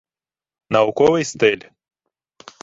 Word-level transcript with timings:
Науковий 0.69 1.23
стиль 1.23 1.65